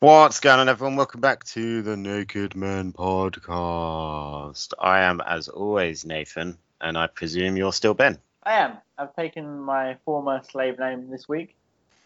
[0.00, 0.94] What's going on, everyone?
[0.94, 4.72] Welcome back to the Naked Men podcast.
[4.78, 8.16] I am, as always, Nathan, and I presume you're still Ben.
[8.44, 8.78] I am.
[8.96, 11.56] I've taken my former slave name this week,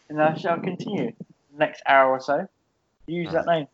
[0.09, 1.13] and I shall continue
[1.55, 2.47] next hour or so.
[3.05, 3.67] Use that name.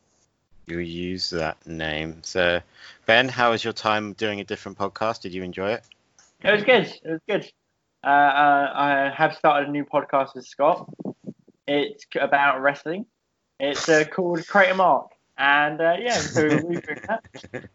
[0.68, 2.22] You use that name.
[2.22, 2.60] So,
[3.06, 5.22] Ben, how was your time doing a different podcast?
[5.22, 5.84] Did you enjoy it?
[6.44, 6.88] It was good.
[6.88, 7.50] It was good.
[8.04, 10.94] Uh, uh, I have started a new podcast with Scott.
[11.66, 13.06] It's about wrestling.
[13.60, 17.70] It's uh, called Crater Mark, and uh, yeah, so we're doing that.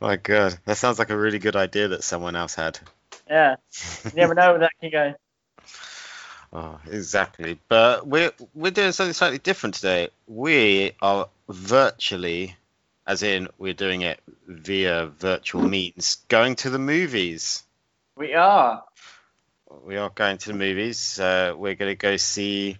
[0.00, 2.78] My God, that sounds like a really good idea that someone else had.
[3.28, 3.56] Yeah,
[4.04, 5.14] you never know where that can go.
[6.50, 7.58] Oh, exactly.
[7.68, 10.08] But we're we're doing something slightly different today.
[10.26, 12.56] We are virtually,
[13.06, 17.64] as in we're doing it via virtual means, going to the movies.
[18.16, 18.82] We are.
[19.84, 21.20] We are going to the movies.
[21.20, 22.78] Uh, we're going to go see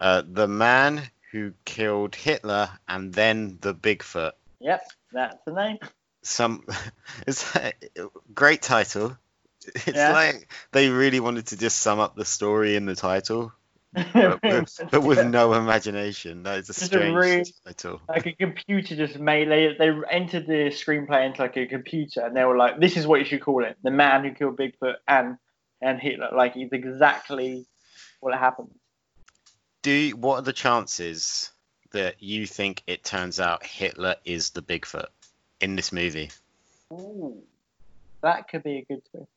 [0.00, 1.02] uh, the man
[1.32, 4.32] who killed Hitler and then the Bigfoot.
[4.60, 5.78] Yep, that's the name.
[6.22, 6.64] Some,
[7.26, 7.72] it's a
[8.34, 9.16] great title.
[9.66, 10.12] It's Yeah.
[10.12, 13.52] like they really wanted to just sum up the story in the title,
[13.92, 16.44] but with, but with no imagination.
[16.44, 18.00] That is a Just a strange really- title.
[18.08, 22.36] like a computer just made they, they entered the screenplay into like a computer and
[22.36, 24.96] they were like this is what you should call it the man who killed bigfoot
[25.08, 25.36] and
[25.82, 27.66] and hitler like it's exactly
[28.20, 28.70] what happened
[29.86, 31.52] Do what are the chances
[31.92, 35.06] that you think it turns out Hitler is the Bigfoot
[35.60, 36.32] in this movie?
[36.92, 37.40] Ooh,
[38.20, 39.28] that could be a good twist.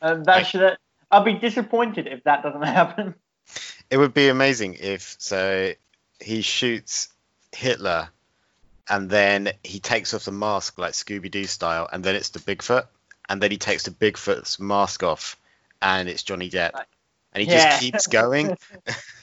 [0.00, 0.76] Um, that Like- should
[1.10, 3.16] i'll be disappointed if that doesn't happen.
[3.90, 5.72] It would be amazing if so
[6.20, 7.08] he shoots
[7.50, 8.10] Hitler
[8.88, 12.38] and then he takes off the mask like Scooby Doo style and then it's the
[12.38, 12.86] Bigfoot
[13.28, 15.36] and then he takes the Bigfoot's mask off
[15.82, 16.84] and it's Johnny Depp
[17.38, 17.70] and he Yeah.
[17.70, 18.56] just keeps going.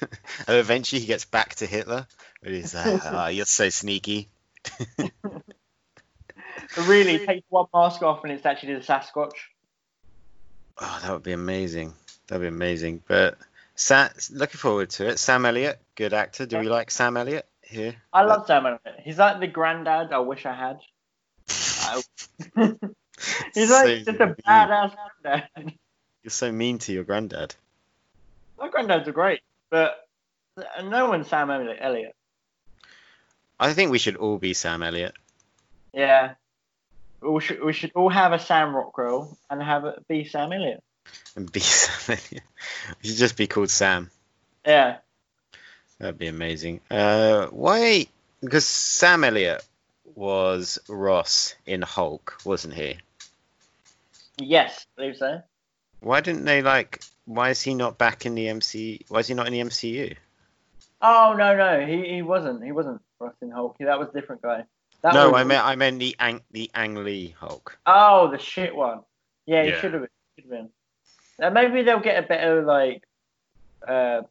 [0.47, 2.05] And eventually he gets back to Hitler.
[2.43, 4.29] And he's like "Ah, you're so sneaky.
[6.77, 9.31] Really take one mask off and it's actually the sasquatch?
[10.77, 11.93] Oh that would be amazing.
[12.27, 13.01] That'd be amazing.
[13.07, 13.37] But
[13.75, 15.19] Sa- looking forward to it.
[15.19, 16.45] Sam Elliott good actor.
[16.45, 17.95] Do we like Sam Elliott here?
[18.13, 18.99] I love sam Elliott.
[19.03, 20.79] he's like the granddad i wish i had.
[23.53, 25.73] He's like So just a badass granddad.
[26.23, 27.55] You're so mean to your granddad
[28.59, 30.07] My granddads are great, but
[30.83, 32.15] no one's Sam Elliott.
[33.59, 35.13] I think we should all be Sam Elliott.
[35.93, 36.33] Yeah.
[37.21, 40.83] We should, we should all have a Sam Rockwell and have it be Sam Elliott.
[41.35, 42.43] and be Sam Elliott.
[43.01, 44.09] We should just be called Sam.
[44.65, 44.97] Yeah.
[45.99, 46.81] That'd be amazing.
[46.91, 48.07] Uh, why?
[48.41, 49.65] Because Sam Elliott
[50.13, 52.97] was Ross in Hulk, wasn't he?
[54.37, 55.41] Yes, I believe so.
[55.99, 57.03] Why didn't they like?
[57.25, 59.01] Why is he not back in the MC?
[59.07, 60.15] Why is he not in the MCU?
[61.01, 64.41] Oh no no he, he wasn't he wasn't Ross in Hulk that was a different
[64.41, 64.63] guy.
[65.01, 67.77] That no, was, I meant I meant the Ang the Ang Lee Hulk.
[67.85, 69.01] oh the shit one.
[69.45, 69.81] Yeah, he Yeah.
[69.81, 70.09] should have been.
[70.39, 70.69] Should have
[71.39, 71.53] been.
[71.53, 73.03] Maybe they'll get a better like
[73.87, 74.21] uh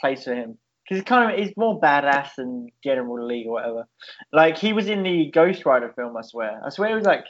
[0.00, 3.86] place for him because he's kind of he's more badass than General Lee or whatever.
[4.32, 6.60] Like he was in the Ghost Rider film, I swear.
[6.64, 7.26] I swear he was like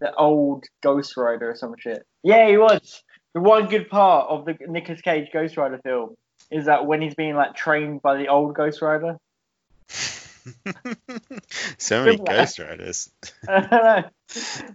[0.00, 2.04] the old Ghost Rider or some shit.
[2.22, 3.02] Yeah, he was.
[3.36, 6.16] The one good part of the Nicolas Cage Ghost Rider film
[6.50, 9.18] is that when he's being like trained by the old Ghost Rider.
[11.76, 12.36] so many Remember that?
[12.38, 13.10] Ghost Riders.
[13.42, 14.10] that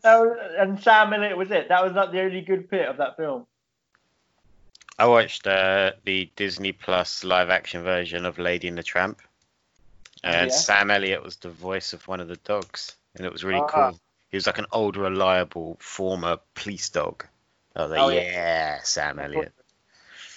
[0.03, 1.69] was, and Sam Elliott was it.
[1.69, 3.47] That was like the only good bit of that film.
[4.99, 9.23] I watched uh, the Disney Plus live action version of Lady and the Tramp,
[10.23, 10.55] and Yeah.
[10.55, 13.89] Sam Elliott was the voice of one of the dogs, and it was really Ah.
[13.89, 13.99] cool.
[14.29, 17.25] He was like an old, reliable former police dog.
[17.75, 18.21] I was like, Oh, yeah.
[18.21, 18.79] yeah.
[18.83, 19.53] Sam Elliott.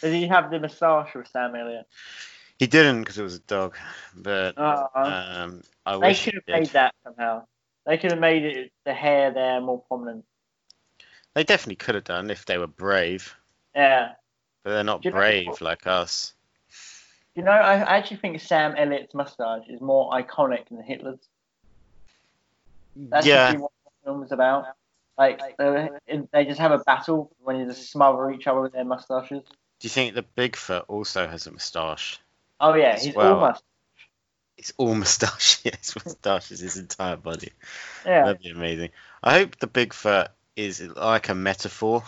[0.00, 1.87] Did he have the moustache with Sam Elliott?
[2.59, 3.77] He didn't because it was a dog,
[4.15, 7.47] but Uh, um, I they wish could have made that somehow.
[7.87, 10.25] They could have made it the hair there more prominent.
[11.35, 13.35] They definitely could have done if they were brave,
[13.75, 14.12] Yeah.
[14.62, 16.32] but they're not you know brave like us.
[17.35, 21.19] You know, I I actually think Sam Elliott's mustache is more iconic than Hitler's.
[22.94, 24.67] That's yeah, what the film is about.
[25.16, 25.90] Like they,
[26.32, 29.43] they just have a battle when you just smother each other with their mustaches.
[29.43, 32.19] do you think the Bigfoot also has a moustache?
[32.61, 33.34] Oh yeah, he's well.
[33.34, 33.62] almost
[34.56, 35.61] It's all moustache.
[35.64, 37.52] Yes, moustache is his entire body.
[38.05, 38.25] yeah.
[38.25, 38.90] That'd be amazing.
[39.22, 42.02] I hope the Bigfoot is like a metaphor,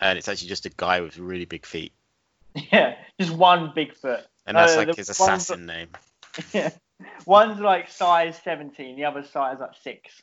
[0.00, 1.92] and it's actually just a guy with really big feet,
[2.72, 4.22] Yeah, just one Bigfoot.
[4.46, 5.88] and that's like his assassin name.
[6.54, 6.70] Yeah,
[7.26, 10.22] one's like size seventeen, the other's size like six.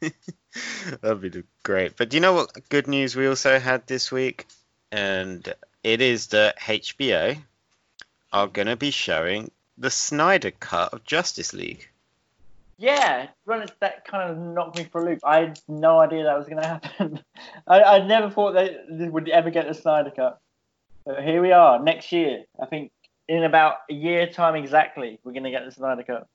[1.00, 1.96] That'd be great.
[1.96, 4.46] But do you know what good news we also had this week?
[4.90, 7.38] And it is that HBO
[8.32, 11.88] are going to be showing the Snyder cut of Justice League.
[12.78, 13.28] Yeah,
[13.80, 15.20] that kind of knocked me for a loop.
[15.24, 17.20] I had no idea that was going to happen.
[17.66, 20.40] I, I never thought that this would ever get the Snyder cut.
[21.04, 22.44] But here we are, next year.
[22.60, 22.90] I think
[23.28, 26.26] in about a year time exactly, we're going to get the Snyder cut.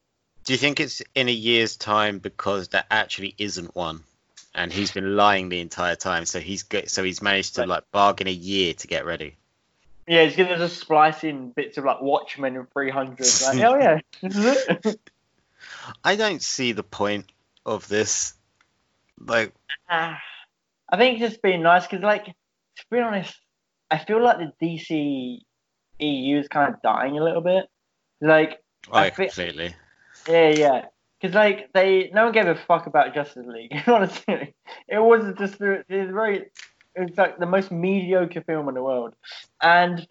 [0.48, 4.04] Do you think it's in a year's time because there actually isn't one,
[4.56, 6.24] and he's been lying the entire time?
[6.24, 9.36] So he's get, so he's managed to like bargain a year to get ready.
[10.08, 13.42] Yeah, he's going to just splice in bits of like Watchmen and 300.
[13.42, 15.00] Like, oh yeah, this is it.
[16.02, 17.30] I don't see the point
[17.66, 18.34] of this.
[19.20, 19.52] Like,
[19.90, 20.18] Ah,
[20.90, 23.36] I think it's just being nice because, like, to be honest,
[23.92, 25.40] I feel like the DC
[26.00, 27.66] EU is kind of dying a little bit.
[28.22, 29.76] Like, I I fe- completely.
[30.27, 30.85] Yeah, yeah,
[31.19, 33.74] because like they, no one gave a fuck about Justice League.
[33.88, 34.53] Honestly,
[34.88, 36.45] it was just was very,
[36.95, 39.13] it was like the most mediocre film in the world,
[39.62, 40.07] and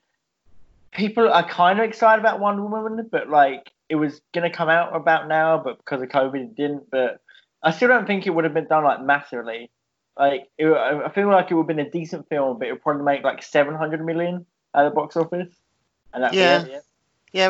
[0.92, 4.94] people are kind of excited about Wonder Woman, but like it was gonna come out
[4.96, 6.90] about now, but because of COVID, it didn't.
[6.90, 7.20] But
[7.62, 9.70] I still don't think it would have been done like massively.
[10.18, 12.82] Like it, I feel like it would have been a decent film, but it would
[12.82, 15.54] probably make like seven hundred million at the box office.
[16.14, 16.62] And that'd Yeah.
[16.62, 16.70] it.
[16.70, 16.78] Yeah,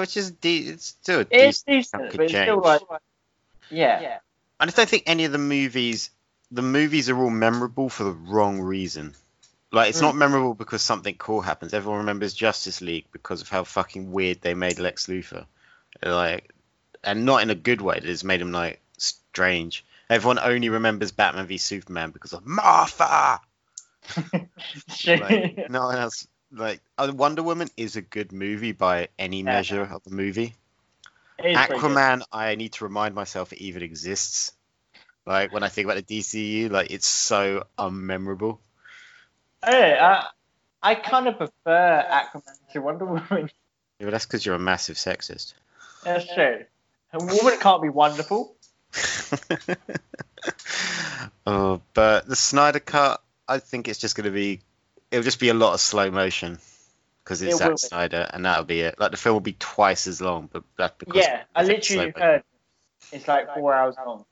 [0.00, 1.67] which is de- it's still a it's decent.
[1.67, 2.83] decent, chunk of but it's still change.
[2.91, 3.00] like
[3.71, 4.19] yeah,
[4.61, 6.11] I just don't think any of the movies,
[6.50, 9.15] the movies are all memorable for the wrong reason.
[9.73, 10.03] Like it's Mm.
[10.03, 11.75] not memorable because something cool happens.
[11.75, 15.47] Everyone remembers Justice League because of how fucking weird they made Lex Luthor,
[16.03, 16.50] like,
[17.03, 17.94] and not in a good way.
[18.00, 19.85] That has made him like strange.
[20.09, 23.41] Everyone only remembers Batman v Superman because of Martha.
[25.06, 26.27] Like, no one else.
[26.52, 29.52] Like uh, Wonder Woman is a good movie by any Yeah.
[29.52, 30.54] measure of the movie.
[31.38, 31.90] It is pretty good.
[31.90, 34.52] Aquaman, I need to remind myself it even exists.
[35.26, 38.58] Like when I think about the DCU, like it's so unmemorable.
[39.64, 40.28] Hey, I,
[40.82, 43.50] I kind of prefer Aquaman to Wonder Woman.
[43.99, 45.54] Yeah, but that's because you're a massive sexist.
[46.04, 46.66] That's true.
[47.14, 48.54] A woman can't be wonderful.
[51.46, 54.60] oh, but the Snyder cut, I think it's just going to be,
[55.16, 56.58] it'll just be a lot of slow motion
[57.24, 57.78] because it's It Zack.
[57.78, 59.00] Snyder, and that'll be it.
[59.00, 62.42] Like the film will be twice as long, but that's because Yeah, I literally heard
[63.12, 64.24] it's like four hours long.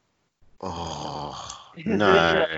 [0.61, 2.47] Oh no!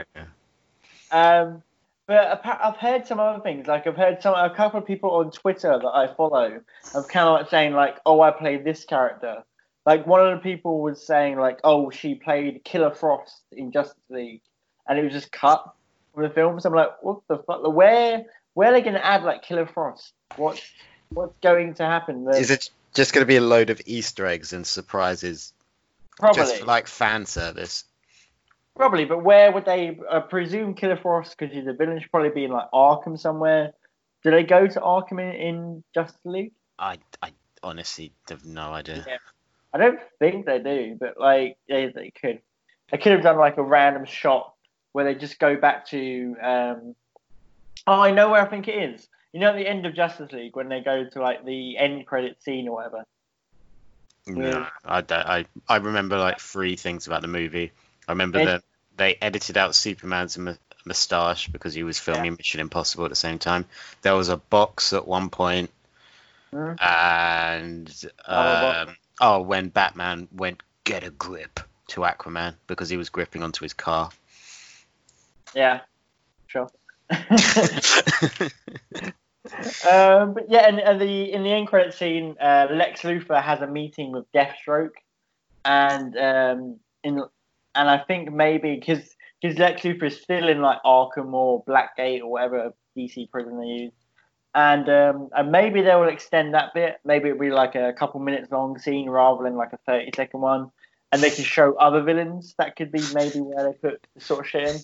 [1.12, 1.62] Um,
[2.08, 3.68] but I've heard some other things.
[3.68, 6.60] Like I've heard some a couple of people on Twitter that I follow
[6.92, 9.44] have kind of like saying like, "Oh, I played this character."
[9.84, 14.02] Like one of the people was saying like, "Oh, she played Killer Frost in Justice
[14.10, 14.42] League,"
[14.88, 15.75] and it was just cut
[16.16, 16.64] from the films.
[16.64, 17.62] I'm like, "What the fuck?
[17.62, 18.24] Where
[18.54, 20.14] where are they going to add like Killer Frost?
[20.36, 20.60] What
[21.10, 22.40] what's going to happen?" there?
[22.40, 25.52] Is it just going to be a load of Easter eggs and surprises,
[26.18, 27.84] probably just for, like fan service?
[28.74, 29.98] Probably, but where would they?
[30.10, 33.72] I presume Killer Frost, because he's a villain, should probably be in like Arkham somewhere.
[34.24, 36.52] Do they go to Arkham in, in Justice League?
[36.78, 39.04] I, I honestly have no idea.
[39.06, 39.18] Yeah.
[39.72, 42.40] I don't think they do, but like they, they could.
[42.90, 44.54] They could have done like a random shot
[44.96, 46.34] where they just go back to.
[46.40, 46.94] Um,
[47.86, 49.06] oh, I know where I think it is.
[49.34, 52.06] You know, at the end of Justice League when they go to like the end
[52.06, 53.04] credit scene or whatever.
[54.26, 54.68] No, Yeah.
[54.86, 55.04] I.
[55.10, 57.72] I, I remember like three things about the movie.
[58.08, 58.44] I remember Yeah.
[58.46, 58.62] that
[58.96, 60.54] they edited out Superman's mu-
[60.86, 63.66] moustache because he was filming Mission Impossible at the same time.
[64.00, 65.70] There was a box at one point,
[66.54, 66.80] Mhm.
[66.82, 73.42] and um, oh, when Batman went get a grip to Aquaman because he was gripping
[73.42, 74.08] onto his car.
[75.56, 75.80] Yeah,
[76.46, 76.68] sure.
[79.90, 83.60] Um, but yeah, and, and the in the end credit scene, uh, Lex Luthor has
[83.62, 84.96] a meeting with Deathstroke,
[85.64, 87.22] and um, in
[87.74, 92.20] and I think maybe because because Lex Luthor is still in like Arkham or Blackgate
[92.20, 93.92] or whatever DC prison they use,
[94.54, 96.98] and um, and maybe they will extend that bit.
[97.04, 100.40] Maybe it'll be like a couple minutes long scene rather than like a thirty second
[100.40, 100.70] one,
[101.12, 102.54] and they can show other villains.
[102.58, 104.76] That could be maybe where they put the sort of shit in.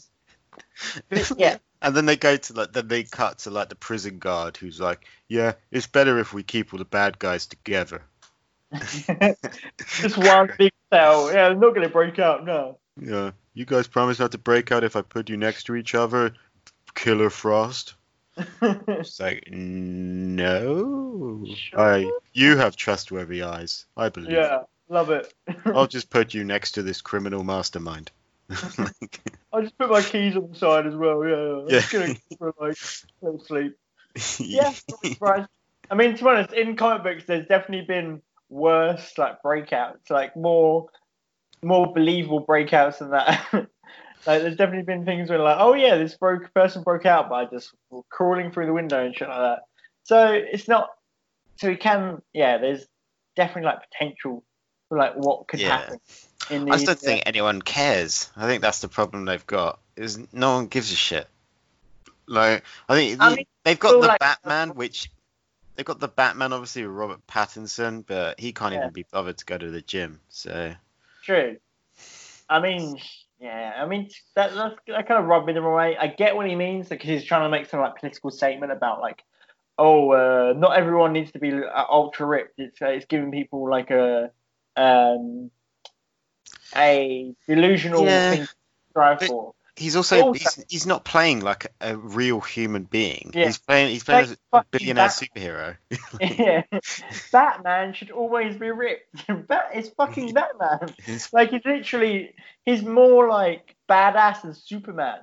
[1.37, 4.56] Yeah, And then they go to like then they cut to like the prison guard
[4.56, 8.02] who's like, yeah, it's better if we keep all the bad guys together.
[8.73, 11.32] just one big cell.
[11.32, 12.44] Yeah, I'm not gonna break out.
[12.44, 12.78] No.
[13.00, 15.94] Yeah, you guys promise not to break out if I put you next to each
[15.94, 16.35] other,
[16.94, 17.94] Killer Frost.
[18.62, 21.44] It's like, no,
[21.76, 23.87] I you have trustworthy eyes.
[23.97, 24.32] I believe.
[24.32, 25.35] yeah, love it.
[25.66, 28.11] I'll just put you next to this criminal mastermind.
[29.52, 31.25] I'll just put my keys on the side as well.
[31.26, 31.37] Yeah, yeah.
[31.37, 31.80] I'm Yeah.
[31.80, 32.78] just gonna go for like
[33.20, 33.76] little sleep.
[34.38, 34.72] Yeah.
[35.90, 40.37] I mean, to be honest, in comic books, there's definitely been worse like breakouts, like
[40.37, 40.88] more
[41.62, 43.46] more believable breakouts than that.
[43.52, 47.44] like, there's definitely been things where like, oh yeah, this broke person broke out by
[47.46, 47.75] just
[48.11, 49.61] crawling through the window and shit like that.
[50.04, 50.90] So it's not
[51.56, 52.20] so we can.
[52.32, 52.87] Yeah, there's
[53.37, 54.44] definitely like potential
[54.88, 55.78] for like what could Yeah.
[55.78, 55.99] happen.
[56.50, 58.30] In I just don't think anyone cares.
[58.37, 59.78] I think that's the problem they've got.
[59.96, 61.28] Is no one gives a shit.
[62.26, 65.11] Like I think I mean, they've got the like- Batman, which
[65.76, 68.80] they've got the Batman obviously with Robert Pattinson, but he can't Yeah.
[68.80, 70.20] even be bothered to go to the gym.
[70.28, 70.75] So
[71.22, 71.56] True.
[72.49, 72.99] I mean,
[73.40, 73.72] yeah.
[73.76, 75.96] I mean, that that's, that kind of rubbed me the wrong way.
[75.96, 79.00] I get what he means because he's trying to make some like political statement about
[79.00, 79.22] like,
[79.78, 82.58] oh, uh, not everyone needs to be uh, ultra ripped.
[82.58, 84.30] It's uh, it's giving people like a
[84.76, 85.50] um
[86.76, 88.31] a delusional Yeah.
[88.33, 88.52] thing to
[88.91, 89.55] strive But- for.
[89.76, 93.31] he's also Also- he's, he's not playing like a, a real human being.
[93.35, 93.47] Yeah.
[93.47, 95.76] He's playing he's playing Like as a billionaire Bat- superhero.
[96.21, 96.62] yeah,
[97.33, 99.26] Batman should always be ripped.
[99.49, 100.95] Bat is fucking Batman.
[101.05, 105.21] He's- Like he's literally he's more like badass than Superman,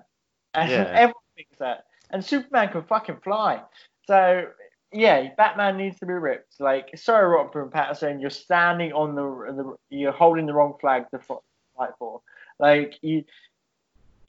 [0.53, 0.83] and Yeah.
[0.93, 1.85] everyone thinks that.
[2.11, 3.61] And Superman can fucking fly.
[4.07, 4.45] So
[4.91, 6.59] yeah, Batman needs to be ripped.
[6.59, 11.09] Like sorry, Robert and Pattinson, you're standing on the, the you're holding the wrong flag
[11.11, 12.21] to fight for.
[12.59, 13.23] Like you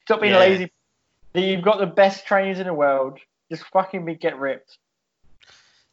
[0.03, 0.41] stop being Yeah.
[0.41, 0.73] lazy.
[1.35, 3.19] You've got the best trainers in the world.
[3.51, 4.79] Just fucking be get ripped.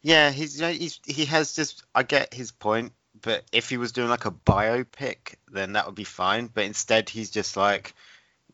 [0.02, 3.78] Yeah, he's you know, he's he has just I get his point, but if he
[3.78, 6.48] was doing like a biopic, then that would be fine.
[6.48, 7.94] But instead, he's just like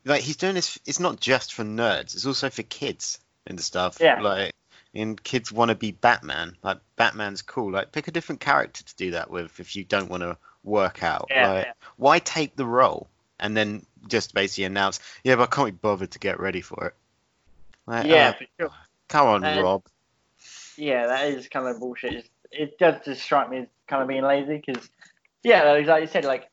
[0.06, 0.80] like he's doing this.
[0.86, 3.98] It's not just for nerds; it's also for kids and stuff.
[4.00, 4.22] Yeah.
[4.22, 4.54] Like,
[4.94, 6.56] and kids want to be Batman.
[6.64, 7.72] Like Batman's cool.
[7.72, 11.04] Like pick a different character to do that with if you don't want to work
[11.04, 11.28] out.
[11.30, 11.74] Yeah, like, yeah.
[11.98, 13.08] why take the role
[13.40, 16.88] and then just basically announce, yeah, but I can't be bothered to get ready for
[16.88, 16.94] it.
[17.86, 18.72] Like, Yeah, uh, for sure.
[19.10, 19.84] come on, And- Rob.
[20.76, 22.14] Yeah, that is kind of bullshit.
[22.14, 24.90] It's, it does just strike me as kind of being lazy because,
[25.44, 26.50] yeah, like you said, like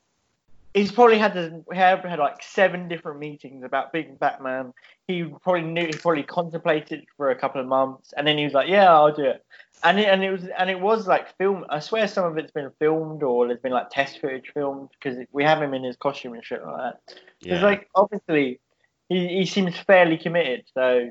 [0.74, 4.72] he's probably had to have had like seven different meetings about being Batman.
[5.10, 8.52] He probably knew, he probably contemplated for a couple of months, and then he was
[8.54, 9.44] like, "Yeah, I'll do it."
[9.82, 11.64] And it, and it was and it was like film.
[11.68, 15.18] I swear some of it's been filmed or there's been like test footage filmed because
[15.32, 17.16] we have him in his costume and shit like that.
[17.40, 17.54] Yeah.
[17.54, 18.60] It's like obviously
[19.08, 20.64] he, he seems fairly committed.
[20.74, 21.10] So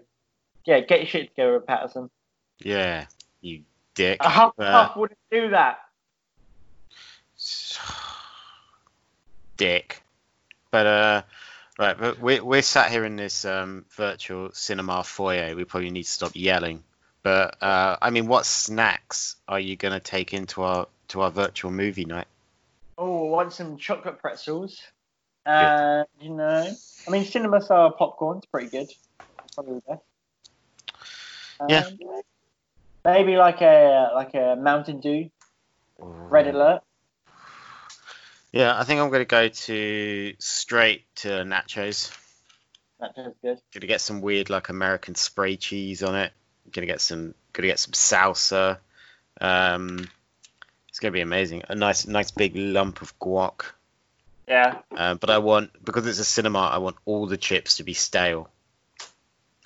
[0.66, 2.10] yeah, get your shit together, Pattinson.
[2.60, 3.06] Yeah,
[3.42, 3.64] you
[3.96, 4.18] dick.
[4.22, 5.80] A Hufflepuff Uh, wouldn't do that.
[9.58, 10.04] dick.
[10.72, 11.22] But uh,
[11.88, 15.56] right, but we're we're sat here in this um virtual cinema foyer.
[15.56, 16.84] We probably need to stop yelling.
[17.24, 21.72] But uh, I mean, what snacks are you gonna take into our to our virtual
[21.72, 22.28] movie night?
[22.98, 24.82] Oh, I want some chocolate pretzels.
[25.46, 26.74] And you know,
[27.08, 28.90] I mean, cinema style popcorn's pretty good.
[29.56, 30.02] Probably the best.
[31.68, 32.08] Yeah.
[32.08, 32.22] Uh,
[33.06, 35.30] Maybe like a like a Mountain Dew,
[35.98, 36.82] Red Alert.
[38.52, 42.16] Yeah, I think I'm gonna go to straight to nachos.
[43.00, 43.60] That tastes good.
[43.74, 46.34] Gonna get some weird like American spray cheese on it.
[46.72, 48.78] Gonna get some gonna get some salsa.
[49.40, 50.10] Um,
[50.90, 51.64] it's gonna be amazing.
[51.70, 53.62] A nice nice big lump of guac.
[54.48, 54.80] Yeah.
[54.96, 57.94] Uh, but I want because it's a cinema, I want all the chips to be
[57.94, 58.50] stale,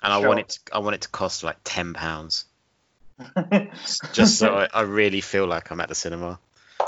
[0.03, 0.49] and I want it.
[0.49, 2.43] To, I want it to cost like ten pounds,
[4.11, 6.37] just so I, I really feel like I'm at the cinema.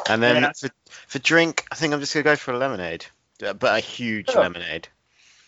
[0.10, 0.52] And then Yeah.
[0.60, 0.70] for
[1.08, 3.06] for drink, I think I'm just gonna go for a lemonade,
[3.44, 4.42] uh, but a huge Sure.
[4.42, 4.88] lemonade.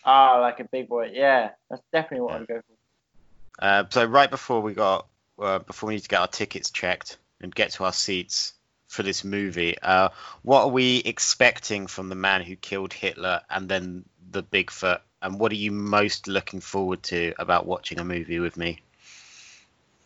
[0.04, 1.10] Ah, like a big boy.
[1.12, 3.64] Yeah, that's definitely what I'd go for.
[3.64, 5.06] Uh, so right before we got
[5.38, 8.54] uh, before we need to get our tickets checked and get to our seats
[8.88, 10.08] for this movie, uh,
[10.42, 15.00] what are we expecting from the man who killed Hitler and then the Bigfoot?
[15.20, 18.80] And what are you most looking forward to about watching a movie with me?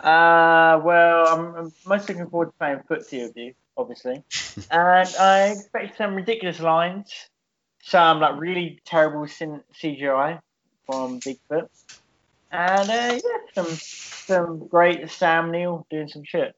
[0.00, 4.22] Uh, well, I'm, I'm most looking forward to playing footsie with you, obviously,
[4.70, 7.12] and I expect some ridiculous lines,
[7.82, 10.40] some like really terrible CGI
[10.86, 11.68] from Bigfoot,
[12.50, 16.54] and uh, yeah, some some great Sam Neill doing some shit.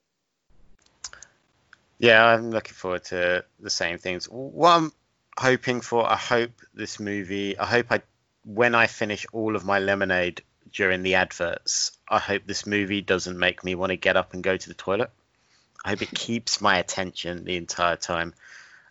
[1.98, 4.26] Yeah, I'm looking forward to the same things.
[4.26, 4.92] What I'm
[5.38, 8.02] hoping for, I hope this movie, I hope I,
[8.44, 10.42] when I finish all of my lemonade
[10.72, 14.42] during the adverts, I hope this movie doesn't make me want to get up and
[14.42, 15.10] go to the toilet.
[15.84, 18.32] I hope it keeps my attention the entire time.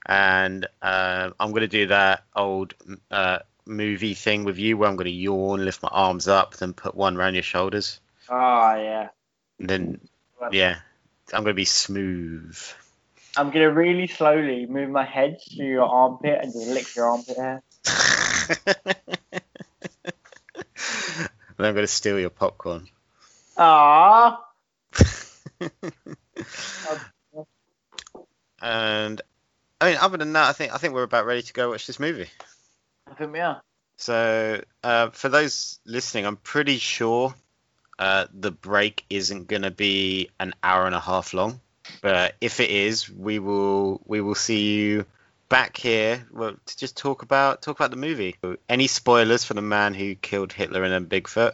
[0.06, 2.76] And uh, I'm going to do that old
[3.10, 6.74] uh, movie thing with you where I'm going to yawn, lift my arms up, then
[6.74, 8.00] put one around your shoulders.
[8.30, 9.10] Oh yeah,
[9.60, 10.02] And then,
[10.52, 10.80] yeah,
[11.34, 12.58] I'm going to be smooth.
[13.36, 17.36] I'm gonna really slowly move my head to your armpit and just lick your armpit
[17.36, 17.64] hair.
[21.58, 22.88] and I'm going to steal your popcorn.
[23.58, 24.46] Ah,
[28.62, 29.22] And
[29.82, 31.86] I mean, other than that, I think I think we're about ready to go watch
[31.86, 32.30] this movie.
[33.10, 33.62] I think we are.
[33.98, 37.36] So uh, for those listening, I'm pretty sure
[38.00, 41.60] uh, the break isn't going to be an hour and a half long.
[42.02, 45.06] But if it is, we will we will see you
[45.50, 48.38] back here well, to just talk about talk about the movie.
[48.70, 51.54] Any spoilers for the man who killed Hitler and then Bigfoot?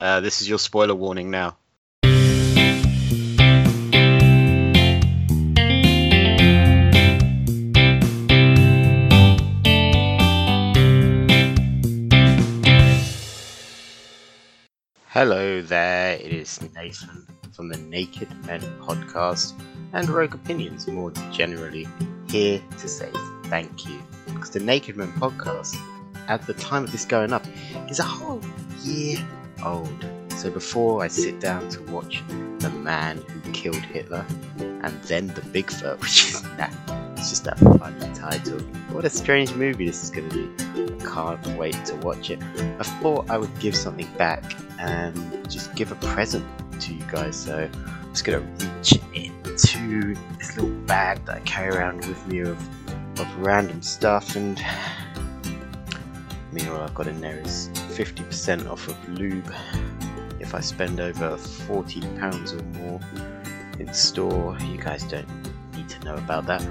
[0.00, 1.56] Uh, this is your spoiler warning now.
[15.18, 19.52] Hello there, it is Nathan from the Naked Men podcast
[19.92, 21.88] and Rogue Opinions more generally
[22.28, 23.10] here to say
[23.46, 24.00] thank you.
[24.26, 25.76] Because the Naked Men podcast,
[26.28, 27.44] at the time of this going up,
[27.90, 28.40] is a whole
[28.84, 29.18] year
[29.64, 30.06] old.
[30.36, 32.22] So before I sit down to watch
[32.60, 34.24] The Man Who Killed Hitler
[34.60, 36.68] and then The Bigfoot, which is nah,
[37.18, 38.60] it's just a funny title.
[38.92, 40.94] What a strange movie this is going to be.
[40.94, 42.40] I can't wait to watch it.
[42.78, 44.44] I thought I would give something back
[44.78, 46.46] and just give a present
[46.80, 47.36] to you guys.
[47.36, 52.24] So I'm just going to reach into this little bag that I carry around with
[52.28, 58.70] me of, of random stuff and I mean all I've got in there is 50%
[58.70, 59.52] off of lube
[60.38, 63.00] if I spend over £40 or more
[63.80, 64.56] in store.
[64.60, 65.28] You guys don't
[65.88, 66.64] need to know about that.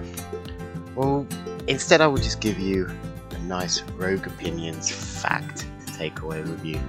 [0.96, 1.28] Well,
[1.68, 2.90] instead, I will just give you
[3.32, 6.80] a nice Rogue Opinions fact to take away with you.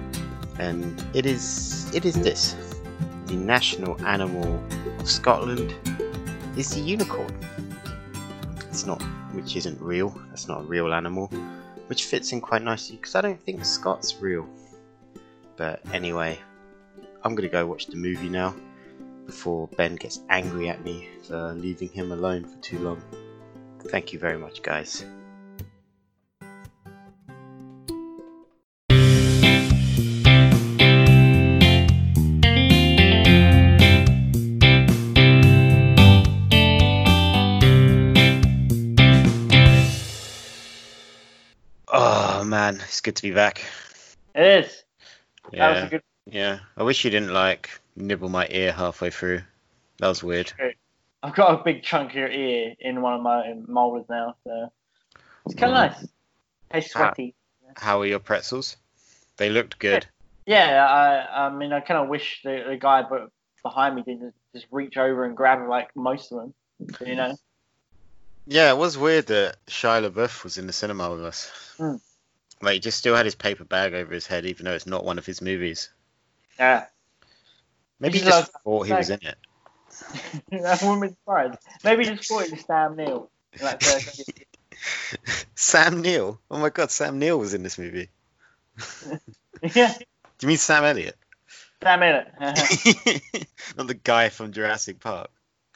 [0.59, 2.55] And it is it is this.
[3.27, 4.61] The national animal
[4.99, 5.73] of Scotland
[6.57, 7.33] is the unicorn.
[8.69, 9.01] It's not
[9.33, 11.27] which isn't real, that's not a real animal,
[11.87, 14.47] which fits in quite nicely because I don't think Scott's real.
[15.55, 16.39] But anyway,
[17.23, 18.55] I'm gonna go watch the movie now
[19.29, 22.99] before Ben gets angry at me for leaving him alone for too long.
[23.79, 25.05] Thank you very much, guys.
[41.91, 43.61] Oh man, it's good to be back.
[44.33, 44.83] It is.
[45.51, 46.01] That was Yeah, a good.
[46.25, 46.59] yeah.
[46.77, 49.41] I wish you didn't like nibble my ear halfway through.
[49.99, 50.53] That was weird.
[51.21, 54.71] I've got a big chunk of your ear in one of my molars now, so
[55.45, 55.89] it's kind of Mm.
[55.89, 56.07] nice.
[56.71, 57.35] Hey, sweaty.
[57.75, 58.77] How are your pretzels?
[59.37, 60.05] They looked good.
[60.45, 63.03] Yeah, I, I mean, I kind of wish the, the guy
[63.63, 66.53] behind me didn't just reach over and grab like most of them.
[67.05, 67.35] You know?
[68.47, 71.51] Yeah, it was weird that Shia LaBeouf was in the cinema with us.
[71.77, 71.95] Hmm.
[72.61, 75.05] Like, he just still had his paper bag over his head, even though it's not
[75.05, 75.89] one of his movies.
[76.57, 76.85] Yeah.
[77.99, 79.37] Maybe he He just thought he was in it.
[80.51, 81.59] Wouldn't be surprised.
[81.83, 83.29] Maybe just thought it was Sam Neill.
[83.61, 83.99] Like, uh,
[85.55, 86.39] Sam Neill.
[86.49, 88.09] Oh my god, Sam Neill was in this movie.
[89.73, 90.05] yeah, Do
[90.41, 91.17] you mean Sam Elliott?
[91.83, 92.33] Sam Elliott.
[93.77, 95.29] not the guy from Jurassic Park.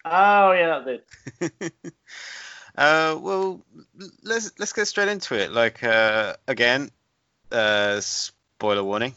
[0.05, 1.73] oh yeah, that's it.
[2.75, 3.61] Uh, well,
[4.23, 5.51] let's let's get straight into it.
[5.51, 6.89] Like, uh, again,
[7.51, 9.13] uh, spoiler warning.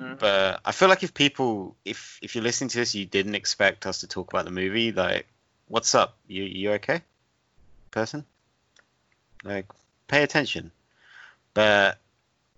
[0.00, 0.18] Mm.
[0.18, 3.86] But I feel like if people, if if you're listening to this, you didn't expect
[3.86, 4.92] us to talk about the movie.
[4.92, 5.26] Like,
[5.66, 6.16] what's up?
[6.28, 7.02] You you okay,
[7.90, 8.24] person?
[9.44, 9.66] Like,
[10.06, 10.70] pay attention.
[11.54, 11.98] But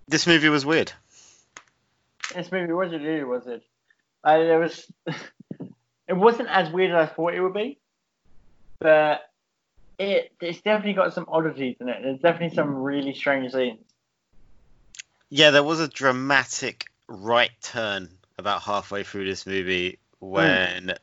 [0.09, 0.92] this movie was weird.
[2.35, 3.00] This movie was it?
[3.00, 3.62] Really was it?
[4.22, 4.87] Uh, there was.
[6.09, 7.79] it wasn't as weird as I thought it would be,
[8.79, 9.31] but
[9.98, 12.03] it it's definitely got some oddities in it.
[12.03, 13.81] There's definitely some really strange scenes.
[15.31, 20.94] Yeah, there was a dramatic right turn about halfway through this movie when,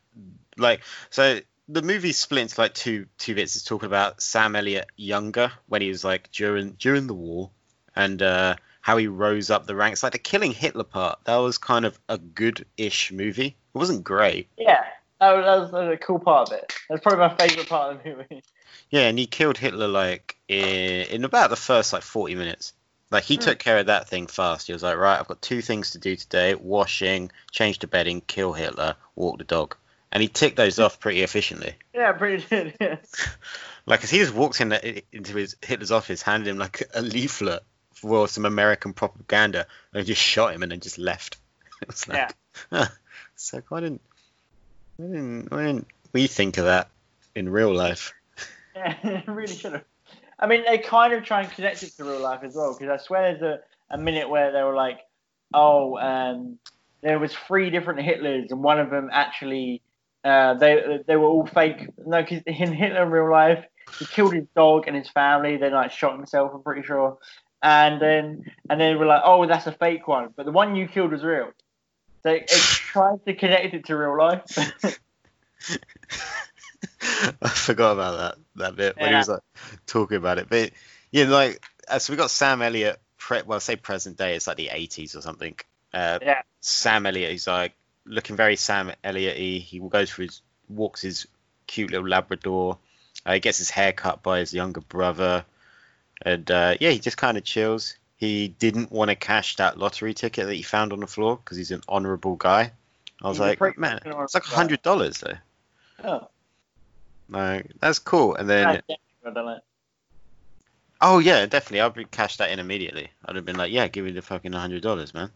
[0.58, 1.40] like, so
[1.70, 3.56] the movie split into like two two bits.
[3.56, 7.52] It's talking about Sam Elliott younger when he was like during during the war,
[7.96, 10.02] and uh, how he rose up the ranks.
[10.02, 13.48] Like the killing Hitler part, that was kind of a good-ish movie.
[13.48, 14.48] It wasn't great.
[14.58, 14.84] Yeah,
[15.20, 16.74] that was, that was, that was a cool part of it.
[16.90, 18.44] That's probably my favorite part of the movie.
[18.90, 22.74] Yeah, and he killed Hitler like in, in about the first like 40 minutes.
[23.10, 23.42] Like he Hmm.
[23.42, 24.68] took care of that thing fast.
[24.68, 28.22] He was like, right, I've got two things to do today: washing, change the bedding,
[28.22, 29.76] kill Hitler, walk the dog.
[30.12, 31.76] And he ticked those off pretty efficiently.
[31.94, 32.76] Yeah, pretty good.
[32.80, 32.98] Yeah.
[33.86, 37.02] Like, as he just walked in the, into his Hitler's office, handed him like a
[37.02, 41.38] leaflet for some American propaganda, and just shot him and then just left.
[41.82, 42.34] It was like,
[42.70, 42.88] huh.
[43.36, 44.02] So why didn't,
[44.98, 46.90] why didn't, why didn't we think of that
[47.34, 48.14] in real life?
[48.76, 49.86] Yeah, really should have.
[50.40, 52.90] I mean, they kind of try and connect it to real life as well, because
[52.90, 55.00] I swear there's a, a minute where they were like,
[55.54, 56.60] oh, um,
[57.02, 59.82] there was three different Hitlers, and one of them actually,
[60.24, 61.88] uh, they they were all fake.
[62.06, 63.66] No, because in Hitler in real life,
[64.00, 66.52] he killed his dog and his family, then like shot himself.
[66.54, 67.18] I'm pretty sure,
[67.64, 70.88] and then and then we're like, oh, that's a fake one, but the one you
[70.88, 71.52] killed was real.
[72.24, 74.44] So it, it tries to connect it to real life.
[77.42, 79.42] I forgot about that that bit when he was like
[79.86, 80.48] talking about it.
[80.50, 80.72] But
[81.12, 83.00] yeah, like uh, so we got Sam Elliott.
[83.18, 84.36] Pre- well, say present day.
[84.36, 85.56] It's like the 80s or something.
[85.94, 86.42] Uh, Yeah.
[86.62, 87.32] Sam Elliott.
[87.32, 87.74] He's like
[88.06, 89.60] looking very Sam Elliott-y.
[89.60, 91.28] He goes for his walks his
[91.66, 92.78] cute little Labrador.
[93.26, 95.44] Uh, he gets his hair cut by his younger brother,
[96.22, 97.96] and uh, yeah, he just kind of chills.
[98.16, 101.58] He didn't want to cash that lottery ticket that he found on the floor because
[101.58, 102.72] he's an honourable guy.
[103.22, 105.38] I was He's like, man, it's like hundred dollars though.
[106.04, 106.28] Oh,
[107.30, 108.36] Like that's cool.
[108.36, 109.64] And then that's definitely done it.
[111.02, 111.82] Oh yeah, definitely.
[111.82, 113.10] I'd be cashed that in immediately.
[113.26, 115.32] I'd have been like, yeah, give me the fucking hundred dollars, man.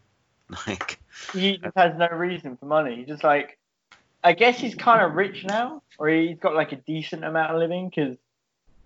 [0.66, 0.98] Like,
[1.32, 2.96] He just has no reason for money.
[2.96, 3.58] He's just like,
[4.22, 7.58] I guess he's kind of rich now, or he's got like a decent amount of
[7.58, 7.88] living.
[7.88, 8.18] Because,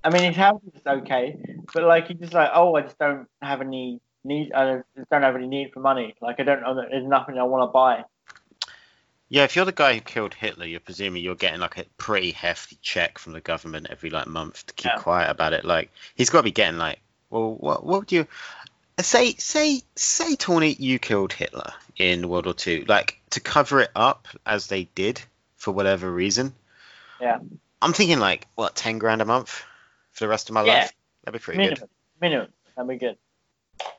[0.05, 1.39] I mean, his house is okay,
[1.75, 4.53] but like he's just like, oh, I just don't have any need.
[4.53, 6.15] I don't, just don't have any need for money.
[6.21, 6.75] Like I don't know.
[6.89, 8.05] There's nothing I want to buy.
[9.29, 12.31] Yeah, if you're the guy who killed Hitler, you're presuming you're getting like a pretty
[12.31, 14.99] hefty check from the government every like month to keep Yeah.
[15.03, 15.65] quiet about it.
[15.65, 18.27] Like, he's got to be getting like, well, what, what would you
[19.01, 19.35] say?
[19.35, 24.29] Say, say, Tawny, you killed Hitler in World War Two, like to cover it up
[24.47, 25.21] as they did
[25.57, 26.55] for whatever reason.
[27.21, 27.39] Yeah.
[27.83, 29.63] I'm thinking like what, ten grand a month
[30.13, 30.75] for the rest of my Yeah.
[30.75, 30.93] life.
[31.25, 31.89] That'd be pretty minimum, good.
[32.21, 32.49] minimum.
[32.77, 33.17] That'd be good.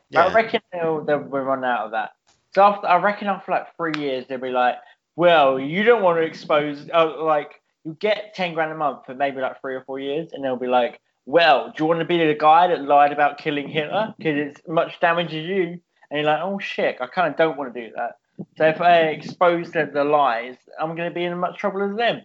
[0.09, 0.25] Yeah.
[0.27, 2.13] I reckon they'll, they'll be run out of that.
[2.55, 4.77] So after, I reckon after like three years, they'll be like,
[5.17, 9.15] well, you don't want to expose, uh, like, you get 10 grand a month for
[9.15, 12.05] maybe like three or four years, and they'll be like, well, do you want to
[12.05, 14.13] be the guy that lied about killing Hitler?
[14.17, 15.79] Because it's much damage as you.
[16.09, 18.17] And you're like, oh shit, I kind of don't want to do that.
[18.57, 21.97] So if I expose the, the lies, I'm going to be in much trouble as
[21.97, 22.21] them.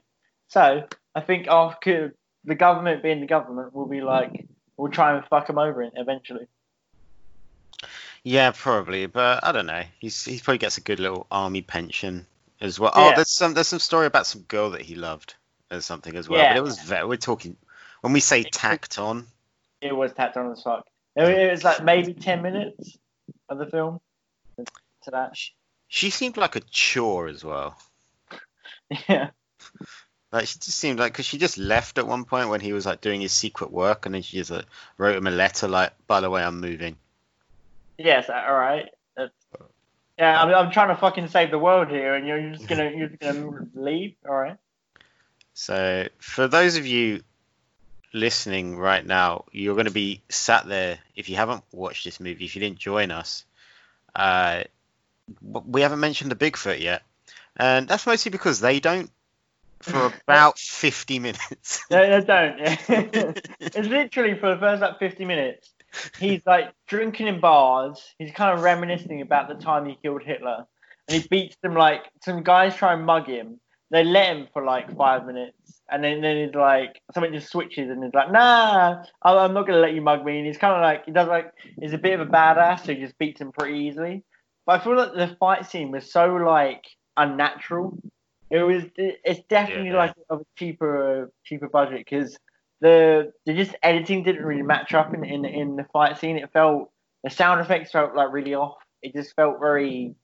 [0.49, 5.25] So I think after the government being the government will be like, we'll try and
[5.27, 6.47] fuck them over eventually.
[8.23, 9.83] Yeah, probably, but I don't know.
[9.99, 12.27] He's he probably gets a good little army pension
[12.63, 12.93] as well.
[12.95, 15.35] Oh, there's some there's some story about some girl that he loved
[15.71, 16.41] or something as well.
[16.41, 16.53] Yeah.
[16.53, 17.57] But it was very, we're talking
[18.01, 19.27] when we say tacked on.
[19.81, 20.87] it was tacked on as fuck.
[21.17, 22.97] It it was like maybe ten minutes
[23.49, 24.01] of the film
[24.57, 25.37] to that.
[25.89, 27.77] She seemed like a chore as well.
[29.09, 29.31] Yeah,
[30.31, 32.87] Like she just seemed like because she just left at one point when he was
[32.87, 35.93] like doing his secret work, and then she just like, wrote him a letter like,
[36.07, 36.97] "By the way, I'm moving."
[37.99, 38.89] yes, all right.
[40.19, 43.09] Yeah, I'm, I'm trying to fucking save the world here, and you're just gonna you're
[43.09, 44.15] just gonna leave.
[44.29, 44.57] All right.
[45.55, 47.23] So, for those of you
[48.13, 50.99] listening right now, you're going to be sat there.
[51.17, 53.45] If you haven't watched this movie, if you didn't join us,
[54.15, 54.65] uh,
[55.43, 57.03] we haven't mentioned the Bigfoot yet,
[57.57, 59.11] and that's mostly because they don't
[59.81, 61.85] for about 50 minutes.
[61.91, 62.59] No, no, don't.
[63.61, 65.71] it's literally for the first like 50 minutes.
[66.19, 68.15] He's like drinking in bars.
[68.19, 70.67] He's kind of reminiscing about the time he killed Hitler,
[71.09, 73.59] and he beats them like some guys try and mug him.
[73.91, 77.91] They let him for like five minutes, and then then he's like something just switches,
[77.91, 80.81] and he's like, "Nah, I'm not gonna let you mug me." And he's kind of
[80.81, 83.53] like he does like he's a bit of a badass, so he just beats him
[83.53, 84.25] pretty easily.
[84.65, 86.85] But I feel like the fight scene was so like
[87.19, 87.99] unnatural.
[88.49, 89.97] It was it's definitely Yeah.
[89.97, 92.37] like of a cheaper cheaper budget because
[92.83, 96.37] the the just editing didn't really match up in in in the fight scene.
[96.37, 96.91] It felt
[97.25, 98.77] the sound effects felt like really off.
[99.01, 100.15] It just felt very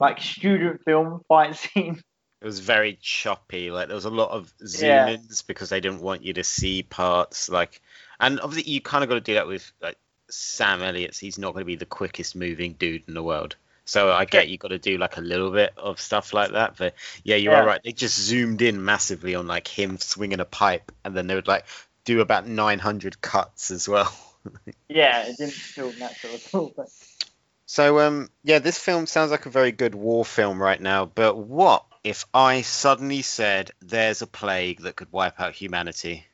[0.00, 2.02] like student film fight scene.
[2.42, 3.70] It was very choppy.
[3.70, 5.08] Like there was a lot of zoom Yeah.
[5.10, 7.48] ins because they didn't want you to see parts.
[7.48, 7.80] Like,
[8.20, 9.96] and obviously you kind of got to do that with like
[10.28, 11.18] Sam Elliott's.
[11.18, 13.56] He's not going to be the quickest moving dude in the world.
[13.84, 16.76] So I get you got to do like a little bit of stuff like that.
[16.78, 17.60] But yeah, you Yeah.
[17.60, 17.80] are right.
[17.84, 21.48] They just zoomed in massively on like him swinging a pipe, and then they would
[21.48, 21.66] like
[22.04, 24.12] do about 900 cuts as well.
[24.88, 26.72] Yeah, it didn't feel natural at all.
[26.76, 26.88] But
[27.66, 31.36] So um yeah, this film sounds like a very good war film right now, but
[31.36, 36.26] what if I suddenly said there's a plague that could wipe out humanity?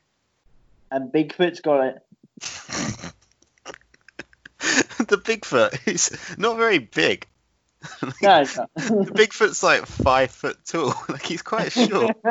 [0.91, 2.03] and Bigfoot's got it.
[4.97, 7.25] the Bigfoot is not very big.
[8.21, 8.69] No, not.
[8.75, 10.93] the Bigfoot's like five foot tall.
[11.09, 12.15] Like he's quite short.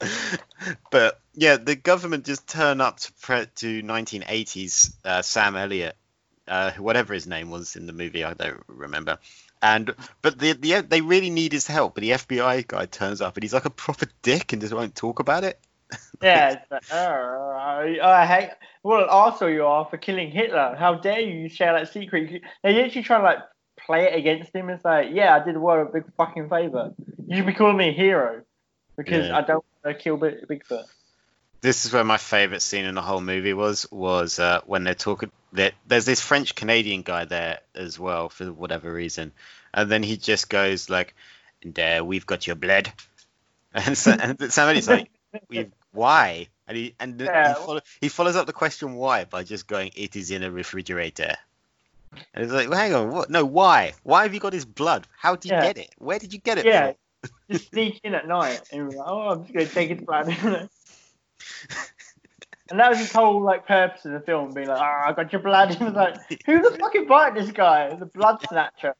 [0.90, 5.96] but yeah, the government just turn up to pre- to 1980s uh, Sam Elliott,
[6.48, 9.18] uh, whatever his name was in the movie, I don't remember.
[9.60, 11.94] And but the, the they really need his help.
[11.94, 14.96] But the FBI guy turns up and he's like a proper dick and just won't
[14.96, 15.58] talk about it.
[16.20, 18.50] Yeah, it's like, oh, I, I hate.
[18.80, 20.74] What an arsehole you are for killing Hitler.
[20.76, 22.30] How dare you share that secret?
[22.30, 23.38] You- They literally try to like
[23.86, 24.68] play it against him.
[24.70, 26.92] It's like, yeah, I did the world a big fucking favor.
[27.26, 28.42] You should be calling me a hero
[28.96, 29.36] because Yeah.
[29.38, 30.84] I don't want to kill Big- Bigfoot.
[31.60, 34.94] This is where my favorite scene in the whole movie was was uh, when they're
[34.96, 35.30] talking.
[35.52, 39.30] That there's this French Canadian guy there as well for whatever reason,
[39.72, 41.14] and then he just goes like,
[41.62, 42.92] "And uh, we've got your blood."
[43.74, 45.10] And, so, and Elliott's like,
[45.48, 46.48] We've, why?
[46.68, 47.48] And he and Yeah.
[47.48, 50.50] he, follow, he follows up the question why by just going, "It is in a
[50.50, 51.36] refrigerator."
[52.34, 53.30] And it's like, well, hang on, what?
[53.30, 53.92] No, why?
[54.02, 55.06] Why have you got his blood?
[55.18, 55.62] How did you Yeah.
[55.62, 55.94] get it?
[55.98, 56.92] Where did you get it Yeah.
[57.50, 60.28] Just sneak in at night and be like, oh, I'm just gonna take his blood.
[62.70, 65.32] and that was his whole like purpose of the film, being like, ah, I got
[65.32, 65.74] your blood.
[65.78, 66.14] He was like,
[66.46, 67.94] who the fuck invited this guy?
[67.94, 68.94] The blood snatcher.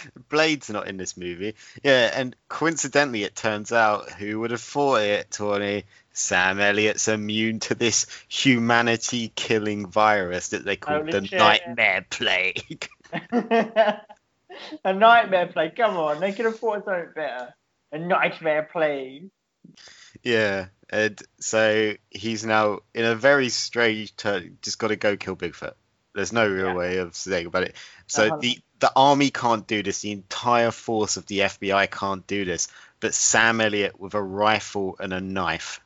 [0.28, 1.54] Blade's not in this movie.
[1.82, 5.84] Yeah, and coincidentally, it turns out who would have thought it, Tony?
[6.14, 11.38] Sam Elliott's immune to this humanity-killing virus that they call Holy the shit.
[11.38, 12.88] Nightmare Plague.
[14.84, 15.76] a nightmare plague.
[15.76, 17.54] Come on, they could afford something better.
[17.90, 19.24] A nightmare play.
[20.22, 24.58] Yeah, and so he's now in a very strange turn.
[24.62, 25.74] Just got to go kill Bigfoot.
[26.14, 26.74] There's no real Yeah.
[26.74, 27.74] way of saying about it.
[28.06, 28.36] So Uh-huh.
[28.40, 30.00] the the army can't do this.
[30.00, 32.66] The entire force of the FBI can't do this.
[32.98, 35.80] But Sam Elliott with a rifle and a knife.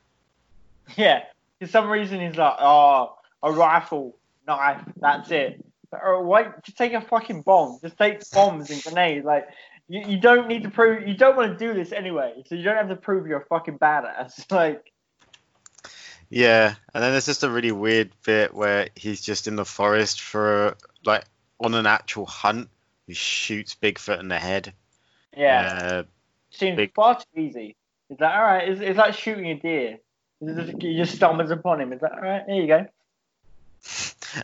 [0.97, 1.25] Yeah.
[1.61, 5.63] For some reason, he's like, oh, a rifle, knife, that's it.
[5.91, 7.79] But, oh, wait, just take a fucking bomb.
[7.83, 9.25] Just take bombs and grenades.
[9.27, 9.47] Like,
[9.89, 12.43] you, you don't need to prove, you don't want to do this anyway.
[12.47, 14.47] So you don't have to prove you're a fucking badass.
[14.51, 14.91] Like,
[16.29, 20.21] Yeah, and then there's just a really weird bit where he's just in the forest
[20.21, 21.25] for like
[21.61, 22.69] on an actual hunt.
[23.07, 24.73] He shoots Bigfoot in the head.
[25.37, 26.03] yeah, Uh,
[26.51, 27.77] seems big- far too easy.
[28.11, 29.99] It's like, all right, it's, it's like shooting a deer.
[30.41, 31.93] You just, stumbles upon him.
[31.93, 32.87] It's like, all right, there you go.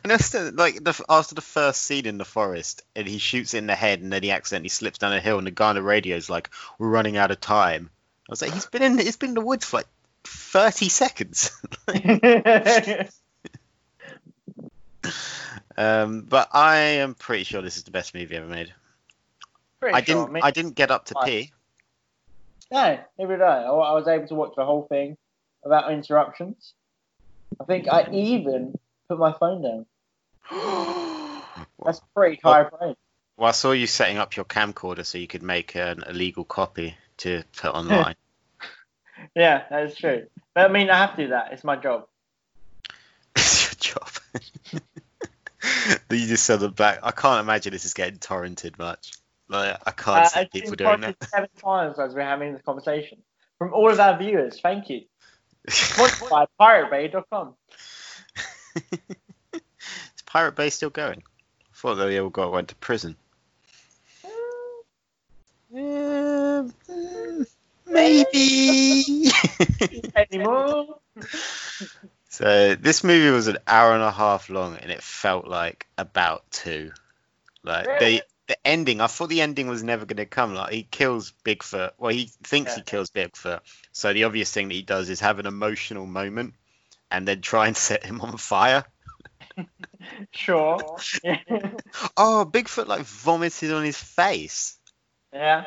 [0.02, 3.52] And that's the, like the, after the first scene in the forest, and he shoots
[3.52, 5.68] it in the head, and then he accidentally slips down a hill, and the guy
[5.68, 7.90] on the radio is like, "We're running out of time."
[8.26, 9.86] I was like, "He's been in, he's been in the woods for like
[10.24, 11.50] thirty seconds."
[15.76, 18.72] um, but I am pretty sure this is the best movie ever made.
[19.80, 21.52] Pretty I sure, didn't, mean- I didn't get up to pee.
[22.70, 23.64] No, neither did I.
[23.64, 25.18] I I was able to watch the whole thing
[25.62, 26.72] without interruptions.
[27.60, 29.86] I think I even put my phone down.
[31.84, 32.96] That's pretty high praise.
[33.36, 36.96] Well, I saw you setting up your camcorder so you could make an illegal copy
[37.18, 38.14] to put online.
[39.34, 40.26] Yeah, that is true.
[40.54, 41.52] But I mean, I have to do that.
[41.52, 42.06] It's my job.
[43.36, 44.08] it's your job.
[46.10, 46.98] you just said the back.
[47.02, 49.12] I can't imagine this is getting torrented much.
[49.48, 51.16] Like I can't Uh, see people doing that.
[51.24, 53.18] seven times as we're having this conversation
[53.58, 54.60] from all of our viewers.
[54.60, 55.02] Thank you.
[56.30, 57.54] By PirateBay.com.
[59.54, 59.60] is
[60.26, 61.22] Pirate Bay still going?
[61.22, 63.16] I thought they all got went to prison.
[64.24, 64.32] Um,
[65.74, 67.46] mm,
[67.92, 69.30] maybe.
[70.16, 70.98] Anymore?
[72.28, 76.50] so this movie was an hour and a half long, and it felt like about
[76.50, 76.92] two.
[77.62, 77.98] Like Really?
[77.98, 80.54] they, the ending, I thought the ending was never going to come.
[80.54, 81.92] Like he kills Bigfoot.
[81.98, 82.84] Well, he thinks he Yeah.
[82.84, 83.60] kills Bigfoot.
[83.92, 86.54] So the obvious thing that he does is have an emotional moment,
[87.10, 88.84] and then try and set him on fire.
[90.32, 90.96] Sure.
[91.22, 91.38] Yeah.
[92.16, 94.76] Oh, Bigfoot like vomited on his face.
[95.32, 95.64] yeah.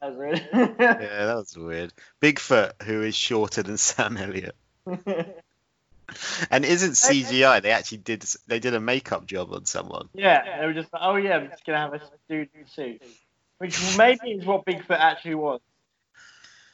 [0.00, 0.40] That's really.
[0.52, 0.74] Yeah,
[1.26, 1.92] that was weird.
[2.22, 4.54] Bigfoot, who is shorter than Sam Elliott,
[6.50, 7.60] and isn't CGI.
[7.62, 8.24] They actually did.
[8.46, 10.08] They did a makeup job on someone.
[10.14, 13.02] yeah, they were just like, oh yeah, we're just gonna have a dude suit,
[13.58, 15.60] which maybe is what Bigfoot actually was.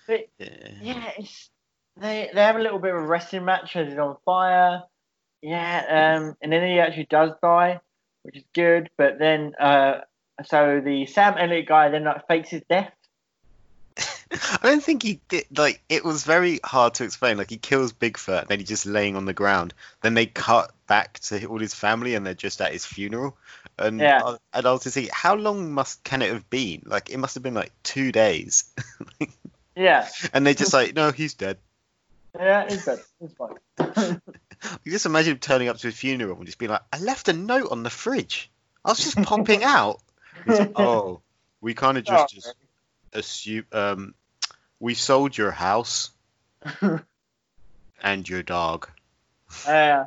[0.07, 0.69] But Yeah.
[0.83, 1.51] yeah, it's
[1.97, 4.83] they they have a little bit of a wrestling match as he's on fire.
[5.43, 7.81] Yeah, um, and then he actually does die,
[8.23, 8.89] which is good.
[8.97, 10.01] But then, uh,
[10.45, 12.93] so the Sam Elliott guy then like fakes his death.
[14.63, 15.47] I don't think he did.
[15.57, 17.37] Like, it was very hard to explain.
[17.39, 19.75] Like, he kills Bigfoot, and then he's just laying on the ground.
[20.03, 23.37] Then they cut back to all his family, and they're just at his funeral.
[23.79, 24.23] And Yeah.
[24.25, 26.83] I, and I was just thinking, how long must can it have been?
[26.87, 28.65] Like, it must have been like two days.
[29.77, 31.59] Yeah, and they just like, no, he's dead.
[32.39, 33.01] yeah, he's dead.
[33.19, 34.21] He's fine.
[34.85, 37.29] You just imagine him turning up to his funeral and just being like, I left
[37.29, 38.51] a note on the fridge.
[38.85, 40.01] I was just popping out.
[40.47, 41.21] Like, oh,
[41.61, 42.55] we kind of just, just
[43.13, 44.15] assume um,
[44.85, 46.11] we sold your house
[48.03, 48.91] and your dog.
[49.67, 50.05] Yeah,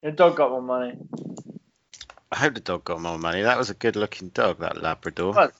[0.00, 0.96] your dog got more money.
[2.30, 3.42] I hope the dog got more money.
[3.42, 5.32] That was a good looking dog, that Labrador.
[5.32, 5.50] Well,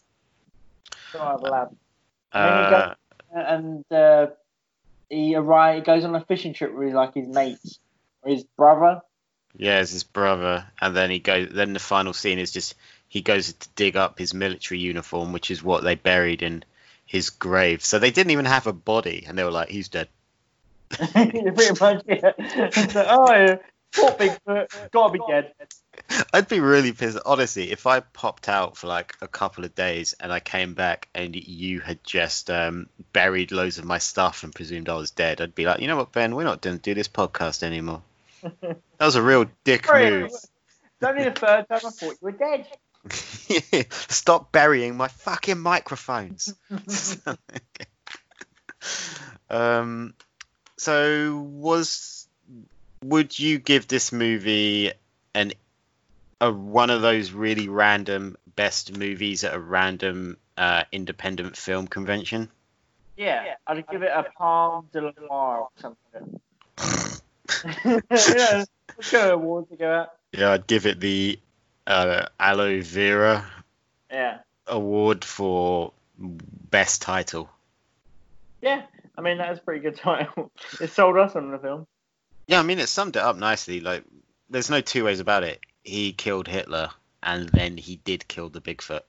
[1.12, 1.76] Don't have a lab.
[2.32, 2.94] and he Uh,
[3.32, 4.26] and uh,
[5.10, 7.80] he arrives, goes on a fishing trip with like his mates
[8.22, 9.00] or his brother.
[9.56, 11.48] yeah, it's his brother, and then he goes.
[11.50, 12.76] Then the final scene is just
[13.08, 16.64] he goes to dig up his military uniform, which is what they buried in
[17.12, 17.84] his grave.
[17.84, 20.08] So they didn't even have a body, and they were like, "He's dead."
[20.88, 22.32] Pretty much, yeah.
[23.06, 23.58] Oh,
[23.92, 25.52] poor Bigfoot, gotta be dead.
[26.32, 27.18] I'd be really pissed.
[27.26, 31.08] Honestly, if I popped out for like a couple of days and I came back
[31.14, 35.42] and you had just um, buried loads of my stuff and presumed I was dead,
[35.42, 38.00] I'd be like, you know what, Ben, we're not going to do this podcast anymore.
[38.42, 40.30] that was a real dick Sorry, move.
[40.30, 40.48] It's
[41.02, 42.66] only the third time I thought you were dead.
[43.90, 46.54] Stop burying my fucking microphones.
[49.50, 50.14] um,
[50.76, 52.28] so was
[53.04, 54.92] would you give this movie
[55.34, 55.52] an
[56.40, 62.50] a one of those really random best movies at a random uh, independent film convention?
[63.16, 66.40] Yeah, I'd give it a Palm de la Mar or something.
[68.10, 68.64] yeah,
[69.10, 70.12] go awards to go out.
[70.32, 71.38] Yeah, I'd give it the
[71.86, 73.44] uh, aloe vera
[74.10, 77.50] Yeah, award for best title.
[78.60, 78.82] yeah.
[79.16, 80.50] I mean, that's a pretty good title.
[80.80, 81.86] It sold us on the film.
[82.46, 83.80] Yeah, I mean it summed it up nicely.
[83.80, 84.04] Like,
[84.50, 85.60] there's no two ways about it.
[85.82, 86.90] He killed Hitler,
[87.22, 89.02] and then he did kill the Bigfoot.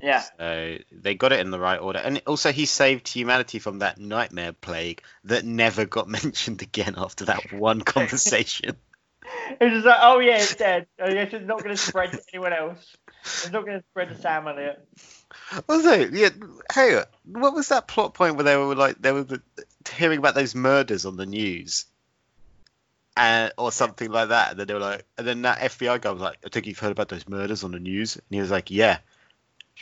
[0.00, 3.78] Yeah, So they got it in the right order, and also he saved humanity from
[3.78, 8.76] that nightmare plague that never got mentioned again after that one conversation.
[9.60, 10.86] It was just like, oh yeah, it's dead.
[11.02, 12.96] I guess it's not going to spread to anyone else.
[13.22, 14.86] It's not going to spread to Sam Elliott.
[15.68, 16.28] Also, yeah,
[16.72, 19.26] hey, what was that plot point where they were like they were
[19.96, 21.86] hearing about those murders on the news,
[23.16, 26.10] and or something like that, and then they were like, and then that FBI guy
[26.10, 28.50] was like, "I think you've heard about those murders on the news," and he was
[28.50, 28.98] like, "Yeah,"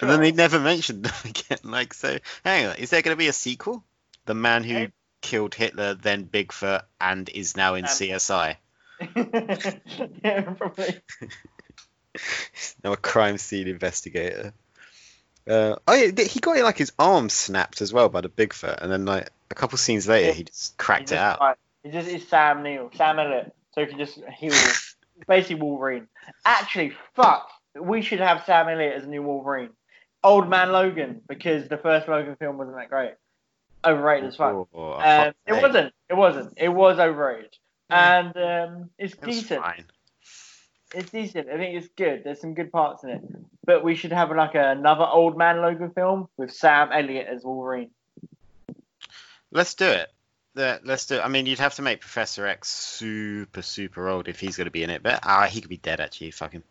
[0.01, 0.19] and then Sure.
[0.21, 1.59] they never mentioned them again.
[1.65, 3.85] Like, so hang on, is there going to be a sequel?
[4.27, 4.93] The man who Okay.
[5.21, 8.57] killed Hitler, then Bigfoot, and is now in Um, CSI.
[10.25, 11.01] Yeah, probably.
[12.85, 14.53] Now a crime scene investigator.
[15.49, 18.93] Uh, oh yeah, he got like his arm snapped as well by the Bigfoot, and
[18.93, 20.33] then like a couple scenes later, Yeah.
[20.35, 21.41] he just cracked He it out.
[21.41, 24.53] like, he just is Sam Neil, Sam Elliott, so he can just heal.
[25.29, 26.07] basically Wolverine.
[26.45, 27.49] Actually, fuck,
[27.81, 29.71] we should have Sam Elliott as a new Wolverine.
[30.25, 33.15] Old Man Logan, because the first Logan film wasn't that great.
[33.85, 34.69] Overrated as fuck.
[34.73, 35.93] Oh, Um, it wasn't.
[36.09, 36.55] It wasn't.
[36.57, 37.57] It was overrated,
[37.93, 39.63] and um, it's it decent.
[39.63, 39.85] fine.
[40.95, 41.49] It's decent.
[41.49, 42.23] I think it's good.
[42.25, 43.23] There's some good parts in it,
[43.65, 47.91] but we should have like another Old Man Logan film with Sam Elliott as Wolverine.
[49.51, 50.09] Let's do it.
[50.55, 51.17] Let's do.
[51.17, 51.21] It.
[51.25, 54.71] I mean, you'd have to make Professor X super super old if he's going to
[54.71, 56.31] be in it, but ah, he could be dead actually.
[56.31, 56.63] Fuck him.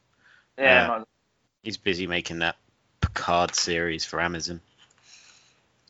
[0.57, 1.07] Yeah, might-
[1.63, 2.55] He's busy making that
[3.01, 4.61] Picard series for Amazon,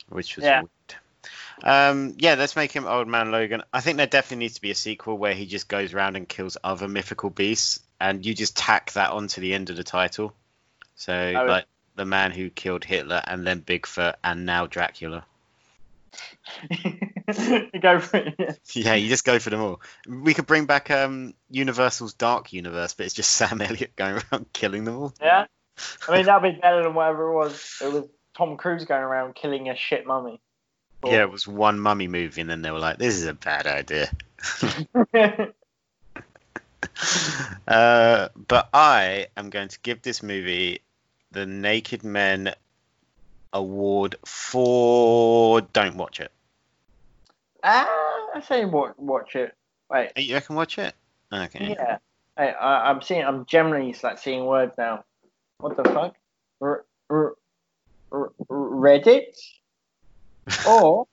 [0.10, 0.62] which was Yeah.
[0.62, 0.70] weird.
[1.64, 3.64] Um, yeah, let's make him Old Man Logan.
[3.72, 6.28] I think there definitely needs to be a sequel where he just goes around and
[6.28, 10.34] kills other mythical beasts, and you just tack that onto the end of the title.
[10.96, 11.42] So, yeah.
[11.44, 15.26] like the man who killed Hitler, and then Bigfoot, and now Dracula.
[16.70, 18.36] you go for it.
[18.38, 18.54] yeah.
[18.74, 19.82] Yeah, you just go for them all.
[20.08, 24.52] We could bring back um, Universal's Dark Universe, but it's just Sam Elliott going around
[24.54, 25.14] killing them all.
[25.22, 25.46] Yeah,
[26.08, 27.78] I mean that'd be better than whatever it was.
[27.82, 30.42] It was Tom Cruise going around killing a shit mummy.
[31.02, 31.14] Cool.
[31.14, 33.66] Yeah, it was one mummy movie, and then they were like, "This is a bad
[33.66, 34.10] idea."
[37.68, 40.82] uh, but I am going to give this movie
[41.32, 42.54] the Naked Men
[43.54, 46.32] award for don't watch it.
[47.64, 47.88] ah,
[48.36, 49.56] I say watch, watch it.
[49.90, 50.94] Wait, You reckon watch it?
[51.34, 51.76] Okay.
[51.78, 51.98] yeah.
[52.38, 53.24] Hey, I, I'm seeing.
[53.26, 55.04] I'm generally like seeing words now.
[55.58, 56.16] What the fuck?
[56.62, 57.36] R- r-
[58.12, 59.36] r- Reddit
[60.68, 61.08] or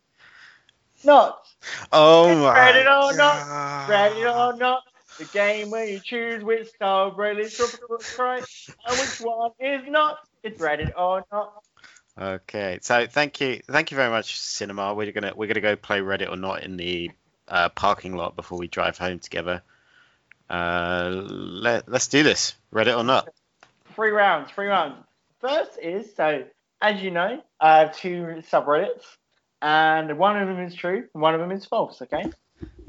[1.05, 1.47] not?
[1.93, 2.55] Oh my.
[2.55, 3.89] Ready or not.
[3.89, 4.83] Ready or not?
[5.19, 7.61] The game where you choose which style really is
[8.19, 8.45] right
[8.87, 10.19] and which one is not.
[10.43, 11.63] It's Reddit or not.
[12.21, 14.95] Okay, so thank you, thank you very much, Cinema.
[14.95, 17.11] We're gonna we're gonna go play Reddit or not in the
[17.49, 19.63] uh, parking lot before we drive home together.
[20.49, 22.55] Uh, let let's do this.
[22.73, 23.29] Reddit or not?
[23.99, 24.95] three rounds, three rounds.
[25.41, 26.45] First is so,
[26.81, 29.03] as you know, I have two subreddits,
[29.63, 32.01] and one of them is true, and one of them is false.
[32.03, 32.31] Okay.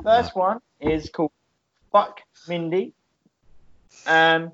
[0.03, 1.31] First one is called
[1.91, 2.93] "Fuck Mindy,"
[4.07, 4.51] um,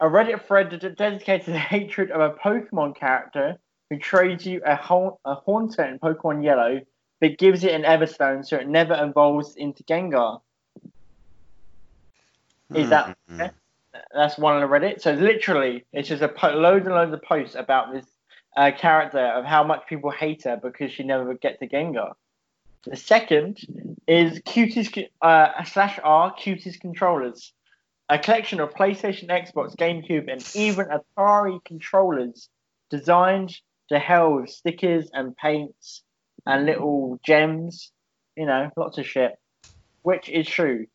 [0.00, 3.58] a Reddit thread that- dedicated to the hatred of a Pokemon character
[3.90, 6.80] who trades you a, ha- a Haunter in Pokemon Yellow,
[7.20, 10.40] but gives it an Everstone so it never evolves into Gengar.
[12.74, 13.40] Is that- Hmm.
[13.40, 13.50] okay?
[14.12, 15.00] That's one on the Reddit.
[15.00, 18.04] So literally, it's just a po- loads and loads of posts about this
[18.56, 22.14] uh, character of how much people hate her because she never gets a Gengar.
[22.84, 23.58] The second
[24.06, 27.52] is Cuties uh, slash R Cuties controllers,
[28.08, 32.48] a collection of PlayStation, Xbox, GameCube, and even Atari controllers
[32.88, 33.56] designed
[33.88, 36.02] to hell with stickers and paints
[36.46, 37.92] and little gems.
[38.36, 39.32] You know, lots of shit.
[40.02, 40.86] Which is true.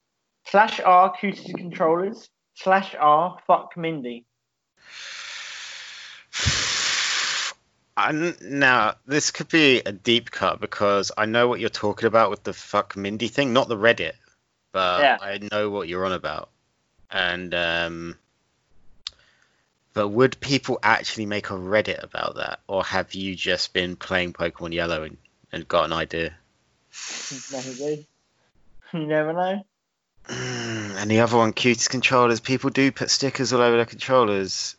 [0.46, 4.26] Slash R Cuties controllers slash R fuck Mindy.
[8.10, 12.30] I, now, this could be a deep cut because I know what you're talking about
[12.30, 14.14] with the fuck Mindy thing, not the Reddit,
[14.72, 15.18] but Yeah.
[15.22, 16.50] I know what you're on about.
[17.10, 18.18] And um,
[19.94, 24.34] but would people actually make a Reddit about that, or have you just been playing
[24.34, 25.18] Pokemon Yellow and,
[25.52, 26.34] and got an idea?
[27.52, 28.08] Maybe.
[28.94, 29.64] You never know.
[30.28, 32.42] and the other one, cutest controllers.
[32.42, 34.76] People do put stickers all over their controllers.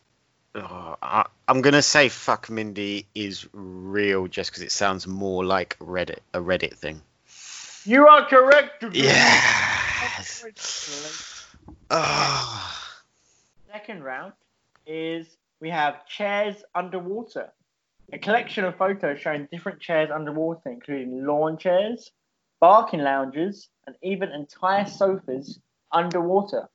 [0.55, 5.79] Oh, I, I'm gonna say fuck Mindy is real just because it sounds more like
[5.79, 7.01] Reddit, a Reddit thing.
[7.85, 8.85] You are correct.
[8.93, 10.45] Yes.
[11.91, 12.79] Oh.
[13.73, 14.35] Second round
[14.87, 15.27] is
[15.61, 17.53] we have chairs underwater.
[18.13, 22.11] A collection of photos showing different chairs underwater, including lawn chairs,
[22.61, 25.59] barking lounges, and even entire sofas
[25.91, 26.69] underwater.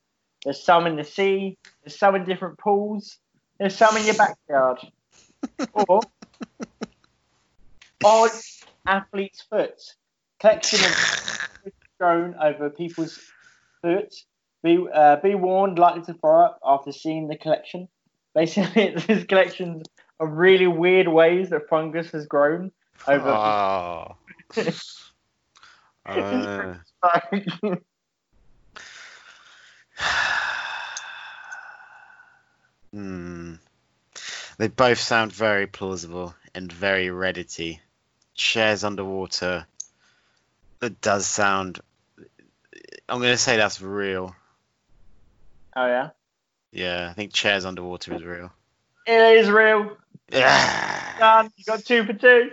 [0.43, 3.19] There's some in the sea, there's some in different pools,
[3.59, 4.79] there's some in your backyard.
[5.73, 6.01] or
[8.03, 8.31] odd
[8.85, 9.81] athlete's foot.
[10.39, 13.19] Collection of thrown over people's
[13.81, 14.13] foot.
[14.63, 17.87] Be uh, be warned, likely to throw up after seeing the collection.
[18.33, 19.83] Basically, this collection
[20.19, 22.71] of really weird ways that fungus has grown
[23.07, 23.29] over.
[23.29, 24.15] Oh.
[26.05, 26.75] Uh,
[32.93, 33.36] hmm.
[34.57, 37.79] They both sound very plausible and very Reddity.
[38.33, 39.65] Chairs underwater.
[40.79, 41.79] That does sound.
[43.09, 44.35] I'm gonna say that's real.
[45.75, 46.09] oh yeah,
[46.71, 48.51] Yeah, I think chairs underwater is real.
[49.05, 49.97] it is real.
[50.29, 51.17] Yeah.
[51.19, 51.51] Done.
[51.55, 52.51] You got two for two.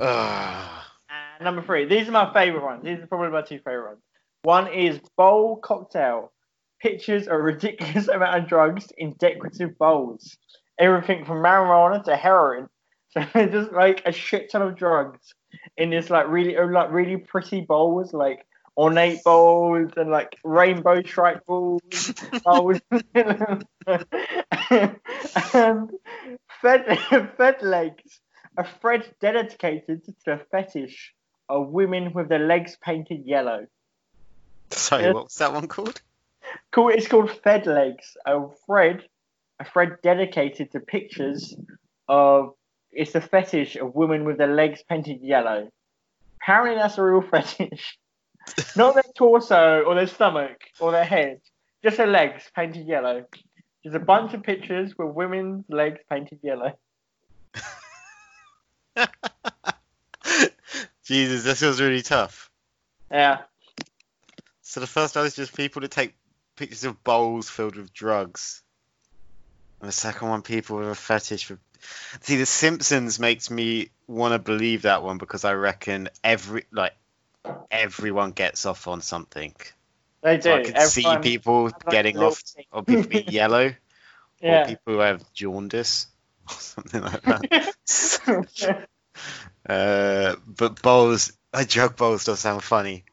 [0.00, 0.88] Ah.
[1.38, 1.86] And number three.
[1.86, 2.84] These are my favorite ones.
[2.84, 4.02] These are probably my two favorite ones.
[4.42, 6.32] One is bowl cocktail.
[6.80, 10.36] Pictures of a ridiculous amount of drugs in decorative bowls.
[10.82, 12.68] Everything from marijuana to heroin.
[13.12, 15.34] So just like a shit ton of drugs
[15.76, 21.02] in this like really oh, like really pretty bowls, like ornate bowls and like rainbow
[21.02, 21.82] stripe bowls.
[22.44, 22.80] bowls.
[25.54, 25.90] and
[26.62, 26.98] fed
[27.36, 28.20] fed legs.
[28.56, 31.14] A thread dedicated to the fetish
[31.50, 33.66] of women with their legs painted yellow.
[34.70, 35.12] Sorry, Yeah.
[35.12, 36.00] what's that one called?
[36.70, 36.88] Cool.
[36.88, 38.16] It's called Fed Legs.
[38.26, 39.04] A thread,
[39.60, 41.56] a thread dedicated to pictures
[42.08, 42.54] of.
[42.94, 45.70] It's a fetish of women with their legs painted yellow.
[46.42, 47.98] Apparently, that's a real fetish.
[48.76, 51.40] Not their torso or their stomach or their head,
[51.82, 53.24] just their legs painted yellow.
[53.82, 56.76] There's a bunch of pictures with women's legs painted yellow.
[61.04, 62.50] Jesus, this feels really tough.
[63.10, 63.38] Yeah.
[64.62, 66.14] So the first one is just people that take
[66.56, 68.62] pictures of bowls filled with drugs.
[69.82, 71.58] And the second one, people with a fetish for.
[72.20, 76.94] See, The Simpsons makes me want to believe that one because I reckon every like
[77.68, 79.52] everyone gets off on something.
[80.22, 80.42] They do.
[80.42, 82.66] So I could see people like, getting off, thing.
[82.72, 83.74] or people being yellow,
[84.40, 86.06] or people who have jaundice,
[86.48, 88.86] or something like that.
[89.68, 93.04] Uh, but bowls, a drug bowls does sound funny.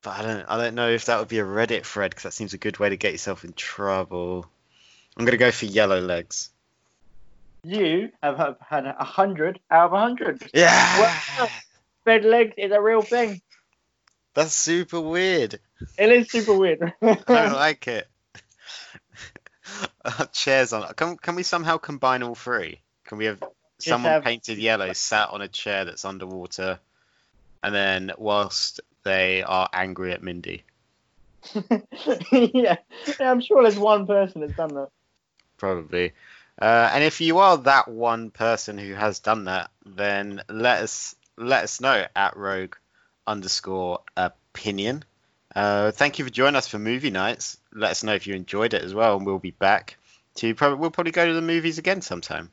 [0.00, 2.32] But I don't, I don't know if that would be a Reddit thread because that
[2.32, 4.50] seems a good way to get yourself in trouble.
[5.16, 6.50] I'm gonna go for yellow legs.
[7.64, 10.48] you have, have had a hundred out of a hundred.
[10.54, 11.00] Yeah,
[11.38, 11.48] Wow.
[12.06, 13.42] Red legs is a real thing.
[14.34, 15.58] that's super weird.
[15.98, 16.92] It is super weird.
[17.02, 18.08] I don't like it.
[20.04, 20.92] Uh, chairs on.
[20.94, 22.80] Can can we somehow combine all three?
[23.04, 23.42] Can we have
[23.78, 26.80] someone have- painted yellow sat on a chair that's underwater,
[27.62, 30.64] and then whilst they are angry at Mindy?
[31.54, 31.78] yeah.
[32.32, 32.76] yeah,
[33.20, 34.88] I'm sure there's one person that's done that.
[35.60, 36.12] Probably.
[36.60, 41.14] Uh, and if you are that one person who has done that, then let us
[41.36, 42.74] let us know at rogue
[43.26, 45.04] underscore opinion.
[45.54, 47.58] Uh, thank you for joining us for movie nights.
[47.74, 49.98] Let us know if you enjoyed it as well, and we'll be back
[50.36, 52.50] to probably we'll probably go to the movies again sometime.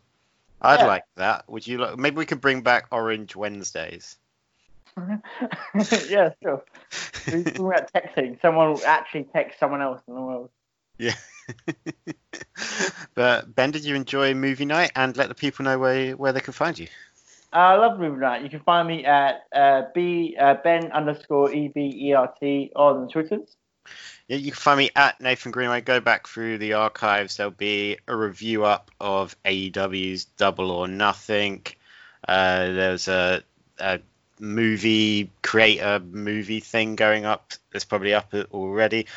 [0.62, 0.88] I'd Yeah.
[0.88, 1.50] like that.
[1.50, 1.78] Would you?
[1.78, 4.18] Like, maybe we could bring back Orange Wednesdays.
[4.98, 6.64] yeah, sure.
[7.32, 8.42] We're talking about texting.
[8.42, 10.50] Someone will actually text someone else in the world.
[10.98, 11.14] Yeah.
[13.16, 14.92] but Ben, did you enjoy movie night?
[14.96, 16.88] And let the people know where where they can find you.
[17.54, 18.44] I love movie night.
[18.44, 22.72] You can find me at uh, b uh, ben underscore e b e r t
[22.76, 23.56] on the Twitters.
[24.28, 25.82] Yeah, you can find me at Nathan Greenway.
[25.82, 27.38] Go back through the archives.
[27.38, 31.66] There'll be a review up of AEW's Double or Nothing.
[32.28, 33.42] Uh, there's a,
[33.80, 34.00] a
[34.40, 37.54] movie creator movie thing going up.
[37.74, 39.08] It's probably up already.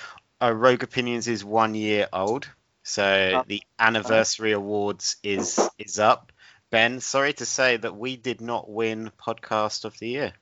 [0.43, 2.49] Uh, Rogue Opinions is one year old,
[2.82, 3.05] so
[3.36, 3.45] Oh.
[3.47, 6.32] the anniversary awards is is up.
[6.70, 10.32] Ben, sorry to say that we did not win podcast of the year.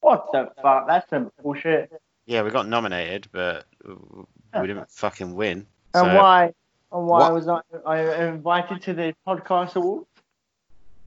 [0.00, 0.86] What the fuck?
[0.88, 1.92] That's some bullshit.
[2.26, 5.66] Yeah, we got nominated, but we didn't fucking win.
[5.94, 6.44] And why?
[6.92, 10.04] And why What- was I, I invited to the podcast award?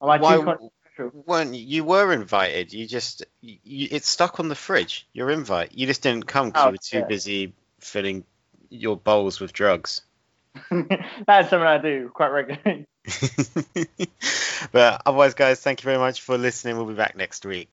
[0.01, 1.23] Am I Why- too controversial?
[1.25, 2.71] weren't you were invited?
[2.73, 5.05] You just you, it's stuck on the fridge.
[5.13, 5.73] Your invite.
[5.73, 7.05] You just didn't come because Oh, you were too yeah.
[7.05, 8.23] busy filling
[8.69, 10.01] your bowls with drugs.
[10.69, 12.85] That's something I do quite regularly.
[14.71, 16.77] but otherwise, guys, thank you very much for listening.
[16.77, 17.69] We'll be back next week.